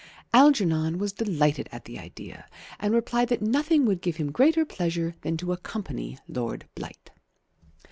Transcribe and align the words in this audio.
Algernon 0.33 0.97
was 0.97 1.13
delighted 1.13 1.69
at 1.71 1.85
the 1.85 1.99
idea, 1.99 2.47
and 2.79 2.91
replied 2.91 3.27
that 3.27 3.43
nothing 3.43 3.85
would 3.85 4.01
give 4.01 4.15
him 4.15 4.31
greater 4.31 4.65
pleasure 4.65 5.13
than 5.21 5.37
to 5.37 5.53
accompany 5.53 6.17
Lord 6.27 6.65
Blight. 6.73 7.11